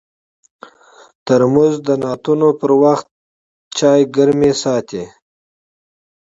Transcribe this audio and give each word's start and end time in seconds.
ترموز 1.25 1.73
د 1.87 1.89
نعتونو 2.01 2.49
پر 2.59 2.71
وخت 2.83 3.07
چای 3.77 4.01
ګرم 4.15 4.41
ساتي. 4.61 5.03